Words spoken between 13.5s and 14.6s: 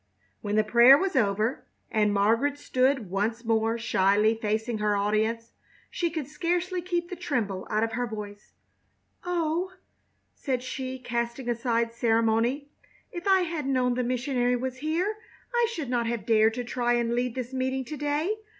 known the missionary